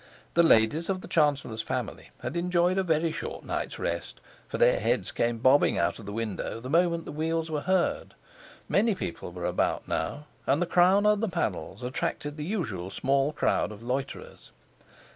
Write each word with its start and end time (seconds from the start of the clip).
The 0.33 0.41
ladies 0.41 0.89
of 0.89 1.01
the 1.01 1.07
chancellor's 1.07 1.61
family 1.61 2.09
had 2.23 2.35
enjoyed 2.35 2.79
a 2.79 2.83
very 2.83 3.11
short 3.11 3.45
night's 3.45 3.77
rest, 3.77 4.19
for 4.47 4.57
their 4.57 4.79
heads 4.79 5.11
came 5.11 5.37
bobbing 5.37 5.77
out 5.77 5.99
of 5.99 6.07
window 6.07 6.59
the 6.59 6.71
moment 6.71 7.05
the 7.05 7.11
wheels 7.11 7.51
were 7.51 7.61
heard; 7.61 8.15
many 8.67 8.95
people 8.95 9.31
were 9.31 9.45
about 9.45 9.87
now, 9.87 10.25
and 10.47 10.59
the 10.59 10.65
crown 10.65 11.05
on 11.05 11.19
the 11.19 11.29
panels 11.29 11.83
attracted 11.83 12.35
the 12.35 12.43
usual 12.43 12.89
small 12.89 13.31
crowd 13.31 13.71
of 13.71 13.83
loiterers. 13.83 14.49